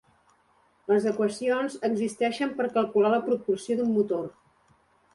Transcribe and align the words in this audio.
Les 0.91 1.05
equacions 1.11 1.77
existeixen 1.91 2.57
per 2.63 2.69
calcular 2.81 3.15
la 3.15 3.23
propulsió 3.31 3.81
d'un 3.83 3.97
motor. 4.03 4.29